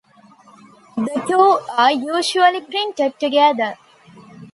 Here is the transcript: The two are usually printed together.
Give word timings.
The 0.97 1.23
two 1.27 1.73
are 1.77 1.91
usually 1.91 2.61
printed 2.61 3.19
together. 3.19 3.75